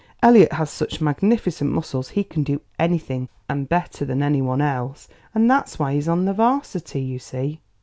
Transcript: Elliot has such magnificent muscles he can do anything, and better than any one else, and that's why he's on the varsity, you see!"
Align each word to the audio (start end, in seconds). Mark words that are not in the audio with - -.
Elliot 0.23 0.53
has 0.53 0.71
such 0.71 0.99
magnificent 0.99 1.71
muscles 1.71 2.09
he 2.09 2.23
can 2.23 2.41
do 2.41 2.61
anything, 2.79 3.29
and 3.47 3.69
better 3.69 4.03
than 4.03 4.23
any 4.23 4.41
one 4.41 4.59
else, 4.59 5.07
and 5.35 5.47
that's 5.47 5.77
why 5.77 5.93
he's 5.93 6.07
on 6.07 6.25
the 6.25 6.33
varsity, 6.33 7.01
you 7.01 7.19
see!" 7.19 7.61